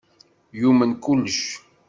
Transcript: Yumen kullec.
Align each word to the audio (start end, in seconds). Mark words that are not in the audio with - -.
Yumen 0.59 0.91
kullec. 1.03 1.41